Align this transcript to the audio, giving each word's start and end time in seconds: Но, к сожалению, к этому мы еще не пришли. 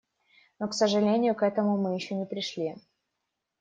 Но, 0.57 0.67
к 0.67 0.73
сожалению, 0.73 1.35
к 1.35 1.43
этому 1.43 1.77
мы 1.77 1.93
еще 1.93 2.15
не 2.15 2.25
пришли. 2.25 2.73